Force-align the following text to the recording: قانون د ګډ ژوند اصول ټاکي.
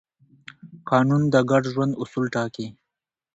قانون 0.89 1.21
د 1.33 1.35
ګډ 1.51 1.63
ژوند 1.73 1.93
اصول 2.01 2.25
ټاکي. 2.33 2.67